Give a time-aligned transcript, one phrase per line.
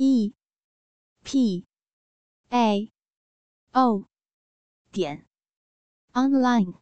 [0.00, 0.32] E
[1.24, 1.66] p
[2.50, 2.92] a
[3.72, 4.08] o
[4.92, 5.26] 点
[6.12, 6.80] online，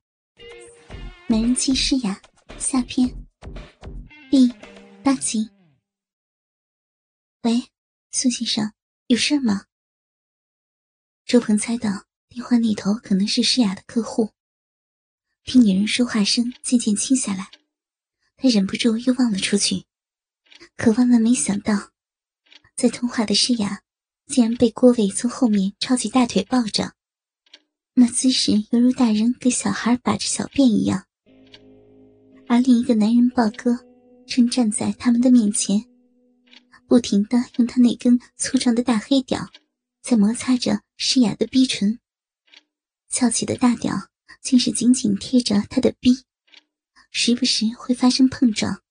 [1.26, 2.20] 美人妻诗雅
[2.58, 3.26] 下篇
[4.30, 4.52] 第
[5.02, 5.48] 八集。
[7.40, 7.70] 喂，
[8.10, 8.74] 苏先生，
[9.06, 9.64] 有事吗？
[11.24, 14.34] 周鹏猜到电话那头可能是诗雅的客户，
[15.42, 17.50] 听女人说话声渐渐轻下来，
[18.36, 19.86] 他忍不住又望了出去，
[20.76, 21.95] 可万万没想到。
[22.76, 23.80] 在通话的诗雅，
[24.26, 26.92] 竟然被郭伟从后面抄起大腿抱着，
[27.94, 31.06] 那姿势犹如大人给小孩把着小便一样。
[32.46, 33.78] 而另一个男人豹哥，
[34.26, 35.86] 正站在他们的面前，
[36.86, 39.48] 不停的用他那根粗壮的大黑屌，
[40.02, 41.98] 在摩擦着诗雅的逼唇。
[43.08, 44.08] 翘起的大屌
[44.42, 46.24] 竟是紧紧贴着他的逼，
[47.10, 48.82] 时不时会发生碰撞。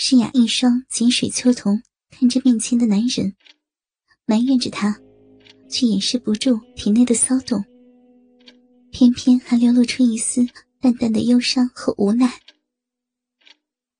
[0.00, 3.34] 诗雅一双井水秋瞳看着面前的男人，
[4.26, 4.96] 埋怨着他，
[5.68, 7.64] 却掩饰不住体内的骚动，
[8.92, 10.46] 偏偏还流露出一丝
[10.78, 12.40] 淡淡的忧伤和无奈。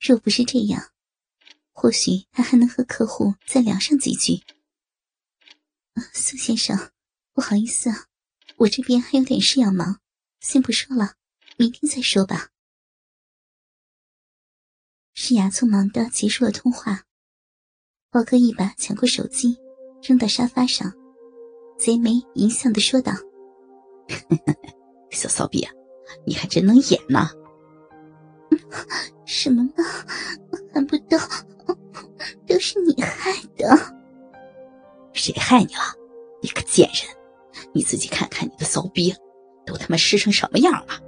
[0.00, 0.92] 若不是这样，
[1.72, 4.40] 或许他还能和客户再聊上几句。
[6.12, 6.92] 苏先生，
[7.32, 8.06] 不好意思啊，
[8.58, 9.98] 我这边还有点事要忙，
[10.38, 11.16] 先不说了，
[11.56, 12.50] 明天再说吧。
[15.20, 17.02] 诗雅匆忙的结束了通话，
[18.08, 19.58] 豹哥一把抢过手机，
[20.00, 20.92] 扔到沙发上，
[21.76, 23.12] 贼眉淫笑的说道
[25.10, 25.72] ：“小骚逼啊，
[26.24, 27.30] 你还真能演呢！
[29.26, 29.82] 什么呢？
[30.72, 31.18] 还不都
[32.46, 33.76] 都是你害的？
[35.14, 35.82] 谁害你了？
[36.40, 37.12] 你个贱人！
[37.74, 39.12] 你自己看看你的骚逼，
[39.66, 41.02] 都他妈湿成什么样了！”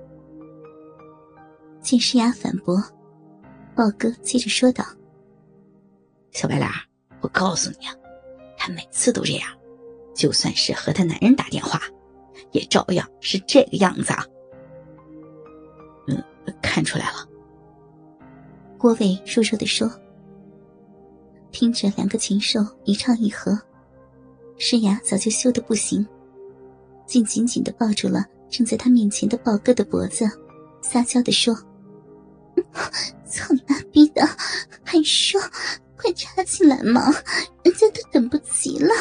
[1.80, 2.84] 见诗雅反驳。
[3.80, 4.84] 豹哥接着说道
[6.32, 6.68] ：“小白脸，
[7.22, 7.94] 我告诉你啊，
[8.54, 9.48] 他每次都这样，
[10.14, 11.80] 就算是和他男人打电话，
[12.52, 14.22] 也照样是这个样子啊。”
[16.08, 16.22] 嗯，
[16.60, 17.26] 看出来了。
[18.76, 19.91] 郭伟弱弱的说
[21.50, 23.58] ：“听着两个禽兽一唱一和，
[24.58, 26.06] 诗雅早就羞得不行，
[27.06, 30.30] 竟紧紧的抱住了正在他面前的豹哥的脖子，
[30.82, 31.56] 撒娇的说。”
[33.26, 34.26] 操你妈逼的，
[34.84, 35.41] 还说
[35.97, 37.12] 快插进来嘛！
[37.62, 38.93] 人家都等不及了。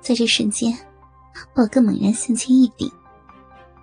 [0.00, 0.76] 在这瞬间，
[1.54, 2.90] 宝哥猛然向前一顶，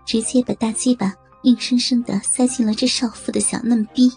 [0.06, 1.13] 直接把大鸡巴
[1.44, 4.12] 硬生生的塞进了这少妇的小嫩逼。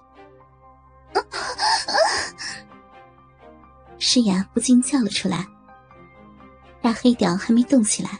[3.99, 5.47] 诗雅不禁叫了出来。
[6.83, 8.19] 大黑屌还没动起来，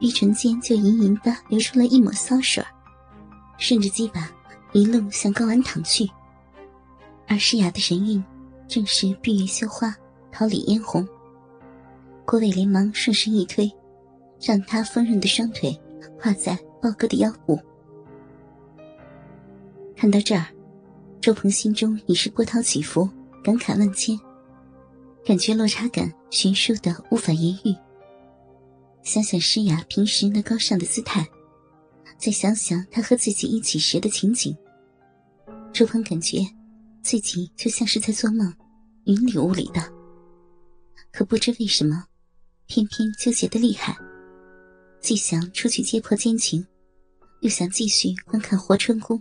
[0.00, 2.62] 玉唇间就盈盈的流出了一抹骚水
[3.62, 4.28] 顺着鸡巴
[4.72, 6.04] 一路向睾丸淌去，
[7.28, 8.22] 而诗雅的神韵
[8.66, 9.94] 正是闭月羞花，
[10.32, 11.06] 桃李嫣红。
[12.24, 13.70] 郭伟连忙顺势一推，
[14.40, 15.80] 让他丰润的双腿
[16.20, 17.56] 跨在豹哥的腰部。
[19.96, 20.44] 看到这儿，
[21.20, 23.08] 周鹏心中已是波涛起伏，
[23.44, 24.18] 感慨万千，
[25.24, 27.72] 感觉落差感悬殊的无法言喻。
[29.04, 31.24] 想想诗雅平时那高尚的姿态。
[32.22, 34.56] 再想想他和自己一起时的情景，
[35.72, 36.38] 周鹏感觉
[37.02, 38.54] 自己就像是在做梦，
[39.06, 39.92] 云里雾里的。
[41.10, 42.04] 可不知为什么，
[42.66, 43.98] 偏偏纠结的厉害。
[45.00, 46.64] 既想出去揭破奸情，
[47.40, 49.20] 又想继续观看活春宫。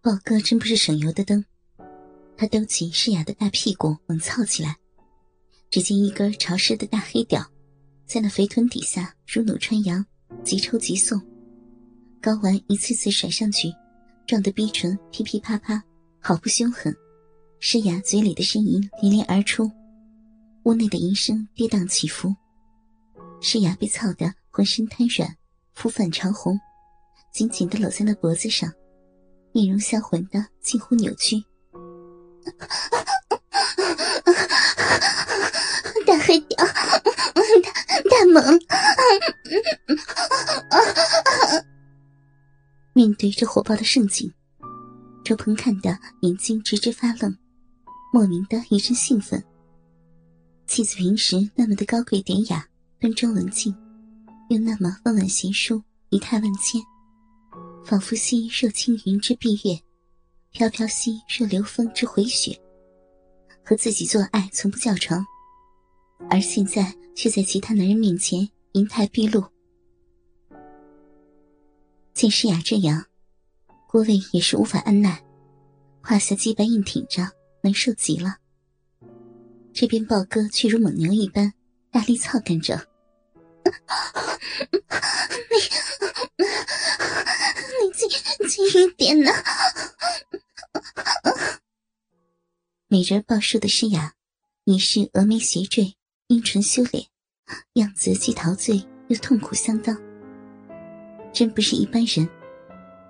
[0.00, 1.44] 豹哥真不是省油的灯，
[2.38, 4.78] 他兜起诗雅的大屁股猛操起来，
[5.68, 7.46] 只见一根潮湿的大黑屌，
[8.06, 10.06] 在那肥臀底下如弩穿杨，
[10.42, 11.20] 急抽急送。
[12.24, 13.68] 睾丸一次次甩上去，
[14.26, 15.82] 撞得逼唇噼噼啪啪，
[16.18, 16.96] 好不凶狠。
[17.60, 19.70] 诗雅嘴里的呻吟连连而出，
[20.62, 22.34] 屋内的淫声跌宕起伏。
[23.42, 25.36] 诗雅被操得浑身瘫软，
[25.74, 26.58] 肤泛潮红，
[27.30, 28.72] 紧紧地搂在那脖子上，
[29.52, 31.44] 面容销魂的近乎扭曲。
[36.06, 36.72] 大黑屌，大
[38.08, 38.42] 大猛！
[42.96, 44.32] 面对这火爆的盛景，
[45.24, 47.36] 周鹏看得眼睛直直发愣，
[48.12, 49.42] 莫名的一阵兴奋。
[50.68, 52.64] 妻子平时那么的高贵典雅、
[53.00, 53.74] 端庄文静，
[54.48, 56.80] 又那么温婉贤淑、仪态万千，
[57.84, 59.76] 仿佛兮若轻云之蔽月，
[60.52, 62.56] 飘飘兮若流风之回雪。
[63.64, 65.26] 和自己做爱从不叫床，
[66.30, 69.42] 而现在却在其他男人面前银态毕露。
[72.14, 73.06] 见诗雅这样，
[73.88, 75.24] 郭卫也是无法按耐，
[76.00, 77.28] 胯下肌白硬挺着，
[77.60, 78.36] 难受极了。
[79.72, 81.52] 这边豹哥却如猛牛一般
[81.90, 82.86] 大力操干着，
[83.64, 83.72] 你
[87.82, 87.92] 你
[88.48, 89.32] 轻轻一点呢。
[92.86, 94.14] 美人抱树的诗雅，
[94.64, 95.96] 已是峨眉斜坠，
[96.28, 97.06] 阴唇修脸，
[97.72, 100.13] 样子既陶醉又痛苦相当。
[101.34, 102.26] 真不是一般人，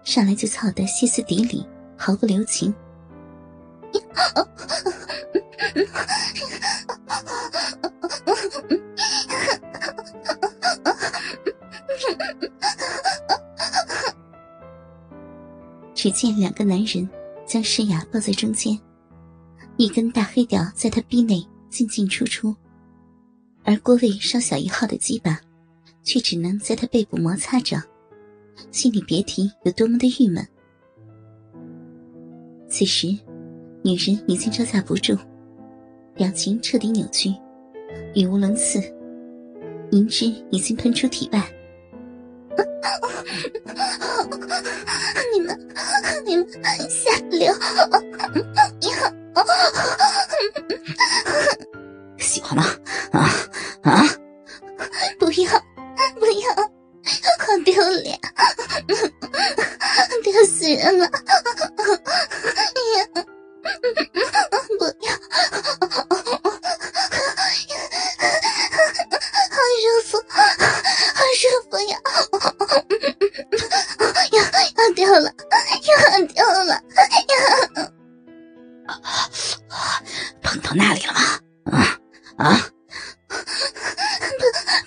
[0.02, 2.74] 上来就操得歇斯底里，毫不留情。
[15.94, 17.08] 只见两个男人
[17.46, 18.78] 将诗雅抱在中间。
[19.76, 22.54] 一根大黑屌在他逼内进进出出，
[23.64, 25.40] 而郭卫稍小一号的鸡巴，
[26.02, 27.82] 却只能在他背部摩擦着，
[28.70, 30.46] 心里别提有多么的郁闷。
[32.68, 33.06] 此时，
[33.82, 35.16] 女人已经招架不住，
[36.14, 37.32] 表情彻底扭曲，
[38.14, 38.80] 语无伦次，
[39.90, 41.40] 银汁已经喷出体外。
[45.32, 45.58] 你们，
[46.24, 46.46] 你们
[46.88, 47.52] 下流！
[52.18, 52.64] 喜欢吗？
[53.12, 53.30] 啊
[53.82, 54.02] 啊！
[55.18, 55.50] 不要
[56.18, 56.63] 不要，
[57.38, 58.18] 好丢脸，
[60.22, 61.08] 丢死人了！
[64.78, 65.12] 不要，
[69.50, 70.12] 好舒服，
[71.14, 71.94] 好舒服呀！
[74.32, 74.36] 要
[74.76, 75.28] 要掉了，
[75.82, 75.92] 要
[76.26, 76.72] 掉了！
[80.42, 81.20] 碰到那里了吗？
[81.66, 81.98] 啊
[82.38, 82.70] 啊！
[83.28, 83.32] 碰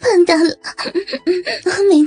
[0.02, 0.52] 碰到了，
[1.90, 2.06] 每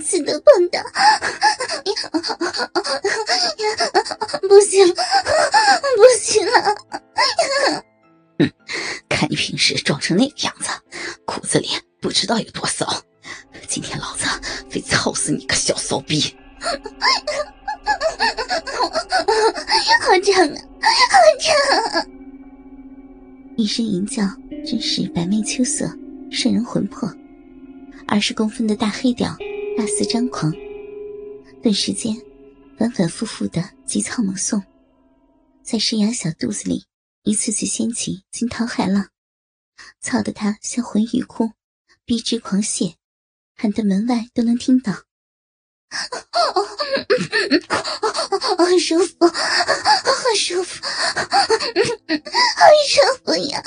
[12.30, 12.86] 道有多骚。
[13.66, 14.24] 今天老子
[14.70, 16.36] 非操死你个小骚逼！
[20.00, 22.06] 好长啊，好长！
[23.56, 24.22] 一声淫叫，
[24.64, 25.86] 真是百媚秋色，
[26.30, 27.12] 摄人魂魄。
[28.06, 29.36] 二十公分的大黑屌，
[29.76, 30.52] 大肆张狂，
[31.62, 32.16] 顿时间，
[32.78, 34.62] 反反复复的急操猛送，
[35.64, 36.84] 在诗雅小肚子里
[37.24, 39.08] 一次次掀起惊涛骇浪，
[40.00, 41.50] 操得他销魂欲哭，
[42.10, 42.94] 逼之狂泻，
[43.56, 44.92] 喊得门外都能听到。
[48.40, 53.62] 好舒服，好舒服，好舒服呀！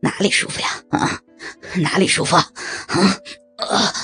[0.00, 0.84] 哪里舒服呀？
[0.90, 1.22] 啊，
[1.80, 2.34] 哪里舒服？
[2.34, 2.48] 啊
[3.58, 3.94] 啊！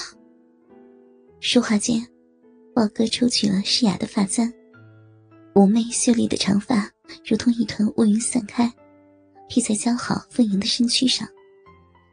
[1.41, 2.01] 说话间，
[2.77, 4.55] 豹哥抽取了诗雅的发簪，
[5.53, 6.89] 妩媚秀丽的长发
[7.27, 8.73] 如同一团乌云散开，
[9.49, 11.29] 披在姣好丰盈的身躯上，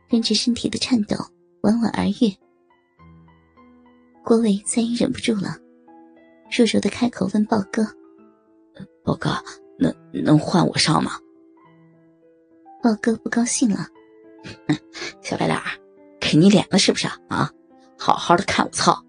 [0.09, 1.15] 跟着身体的颤抖，
[1.61, 2.31] 缓缓而跃。
[4.23, 5.57] 郭伟再也忍不住了，
[6.55, 7.85] 弱弱的开口问豹哥
[9.03, 9.31] ：“豹哥，
[9.77, 11.19] 能能换我上吗？”
[12.81, 13.87] 豹哥不高兴了
[15.21, 15.59] ：“小白脸，
[16.19, 17.51] 给你脸了是不是啊？
[17.97, 19.03] 好好的看我操，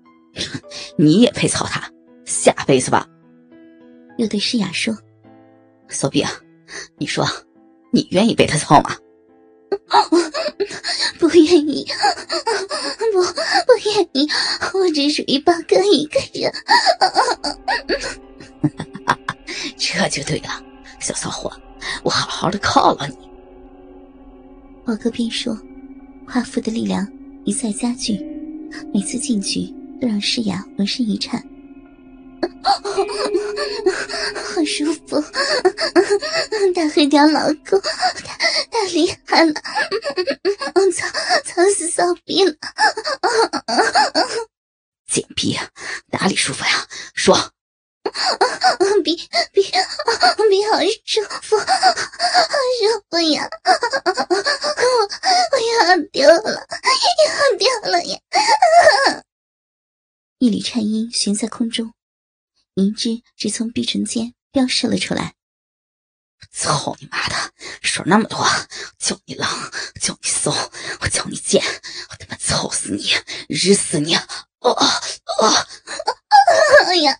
[0.96, 1.90] 你也配操他？
[2.24, 3.06] 下辈子吧。”
[4.18, 4.96] 又对诗雅说
[5.88, 6.30] ：“骚逼啊，
[6.98, 7.26] 你说，
[7.90, 8.90] 你愿意被他操吗？”
[11.18, 11.86] 不愿意，
[13.12, 14.28] 不不愿意，
[14.74, 16.52] 我只属于八哥一个人。
[19.78, 20.62] 这就对了，
[21.00, 21.52] 小骚货，
[22.02, 23.16] 我好好的犒劳你。
[24.84, 25.58] 我哥边说，
[26.26, 27.06] 夸父的力量
[27.44, 28.18] 一再加剧，
[28.92, 31.42] 每次进去都让诗雅浑身一颤。
[34.42, 35.20] 好舒服，
[36.74, 38.36] 大黑屌老公，太
[38.70, 39.52] 太厉害了，
[40.92, 41.06] 操
[41.44, 42.52] 操死骚逼了！
[45.08, 45.56] 贱逼，
[46.10, 46.86] 哪里舒服呀？
[47.14, 47.36] 说，
[49.04, 49.16] 逼
[49.52, 53.48] 逼逼，好舒服，好舒服呀！
[53.64, 53.70] 我
[55.52, 56.66] 我要丢了，
[57.22, 58.18] 要丢了呀！
[60.38, 61.92] 一缕颤音悬在空中。
[62.76, 65.34] 银汁直从碧唇间飙射了出来。
[66.50, 67.34] 操你妈的！
[67.80, 68.38] 说那么多，
[68.98, 69.48] 叫你狼，
[70.00, 70.52] 叫你骚，
[71.00, 71.62] 我叫你贱，
[72.10, 73.04] 我他妈操死你，
[73.48, 74.14] 日死你！
[74.14, 74.26] 哦
[74.60, 74.76] 哦！
[76.86, 77.18] 哎呀！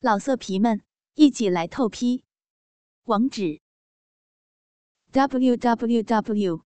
[0.00, 0.82] 老色皮们，
[1.14, 2.24] 一起来透批！
[3.04, 3.62] 网址
[5.12, 6.64] ：w w w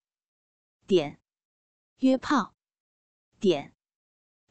[0.86, 1.20] 点
[1.98, 2.54] 约炮
[3.38, 3.75] 点